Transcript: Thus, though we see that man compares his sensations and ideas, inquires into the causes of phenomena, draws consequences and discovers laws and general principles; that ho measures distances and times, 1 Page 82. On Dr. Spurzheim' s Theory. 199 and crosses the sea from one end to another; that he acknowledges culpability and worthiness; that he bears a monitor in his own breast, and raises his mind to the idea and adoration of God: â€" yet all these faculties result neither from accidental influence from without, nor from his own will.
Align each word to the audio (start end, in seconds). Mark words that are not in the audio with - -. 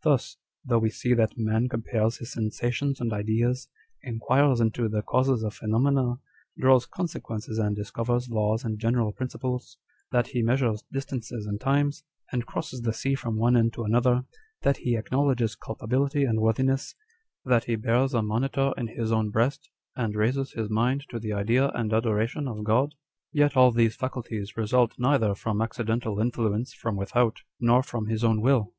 Thus, 0.00 0.38
though 0.64 0.78
we 0.78 0.88
see 0.88 1.12
that 1.12 1.36
man 1.36 1.68
compares 1.68 2.16
his 2.16 2.32
sensations 2.32 2.98
and 2.98 3.12
ideas, 3.12 3.68
inquires 4.02 4.58
into 4.58 4.88
the 4.88 5.02
causes 5.02 5.42
of 5.44 5.52
phenomena, 5.52 6.14
draws 6.58 6.86
consequences 6.86 7.58
and 7.58 7.76
discovers 7.76 8.30
laws 8.30 8.64
and 8.64 8.78
general 8.78 9.12
principles; 9.12 9.76
that 10.12 10.28
ho 10.34 10.40
measures 10.42 10.82
distances 10.90 11.44
and 11.44 11.60
times, 11.60 12.04
1 12.32 12.40
Page 12.40 12.40
82. 12.40 12.40
On 12.40 12.40
Dr. 12.40 12.40
Spurzheim' 12.40 12.40
s 12.40 12.40
Theory. 12.40 12.40
199 12.40 12.40
and 12.40 12.46
crosses 12.46 12.80
the 12.80 12.92
sea 12.94 13.14
from 13.14 13.36
one 13.36 13.56
end 13.58 13.72
to 13.74 13.84
another; 13.84 14.24
that 14.62 14.76
he 14.78 14.96
acknowledges 14.96 15.54
culpability 15.56 16.24
and 16.24 16.40
worthiness; 16.40 16.94
that 17.44 17.64
he 17.64 17.76
bears 17.76 18.14
a 18.14 18.22
monitor 18.22 18.72
in 18.78 18.86
his 18.86 19.12
own 19.12 19.28
breast, 19.28 19.68
and 19.94 20.14
raises 20.16 20.52
his 20.52 20.70
mind 20.70 21.04
to 21.10 21.18
the 21.18 21.34
idea 21.34 21.68
and 21.74 21.92
adoration 21.92 22.48
of 22.48 22.64
God: 22.64 22.92
â€" 22.94 22.94
yet 23.32 23.58
all 23.58 23.70
these 23.70 23.94
faculties 23.94 24.56
result 24.56 24.92
neither 24.96 25.34
from 25.34 25.60
accidental 25.60 26.18
influence 26.18 26.72
from 26.72 26.96
without, 26.96 27.42
nor 27.60 27.82
from 27.82 28.06
his 28.06 28.24
own 28.24 28.40
will. 28.40 28.72